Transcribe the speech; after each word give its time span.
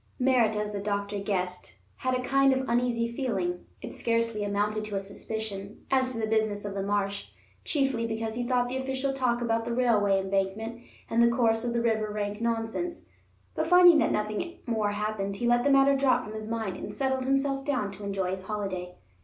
Merritt, 0.17 0.55
as 0.55 0.71
the 0.71 0.79
doctor 0.79 1.19
guessed, 1.19 1.75
had 1.97 2.15
a 2.15 2.23
kind 2.23 2.53
of 2.53 2.67
uneasy 2.67 3.07
feeling—it 3.07 3.93
scarcely 3.93 4.43
amounted 4.43 4.83
to 4.85 4.95
a 4.95 4.99
suspicion—as 4.99 6.11
to 6.13 6.17
the 6.19 6.25
business 6.25 6.65
of 6.65 6.73
the 6.73 6.81
marsh; 6.81 7.27
chiefly 7.63 8.07
because 8.07 8.33
he 8.33 8.43
thought 8.43 8.67
the 8.67 8.77
official 8.77 9.13
talk 9.13 9.43
about 9.43 9.63
the 9.63 9.71
railway 9.75 10.19
embankment 10.19 10.81
and 11.07 11.21
the 11.21 11.27
course 11.27 11.63
of 11.63 11.73
the 11.73 11.83
river 11.83 12.09
rank 12.09 12.41
nonsense. 12.41 13.09
But 13.53 13.67
finding 13.67 13.99
that 13.99 14.11
nothing 14.11 14.57
more 14.65 14.89
happened, 14.93 15.35
he 15.35 15.45
let 15.45 15.63
the 15.63 15.69
matter 15.69 15.95
drop 15.95 16.23
from 16.23 16.33
his 16.33 16.47
mind, 16.49 16.77
and 16.77 16.95
settled 16.95 17.25
himself 17.25 17.63
down 17.63 17.91
to 17.91 18.03
enjoy 18.03 18.31
his 18.31 18.45
holiday. 18.45 18.95